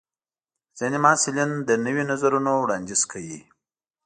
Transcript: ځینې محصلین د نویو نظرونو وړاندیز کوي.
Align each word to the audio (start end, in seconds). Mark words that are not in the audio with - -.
ځینې 0.77 0.97
محصلین 1.05 1.51
د 1.67 1.69
نویو 1.85 2.07
نظرونو 2.11 2.51
وړاندیز 2.57 3.01
کوي. 3.11 3.39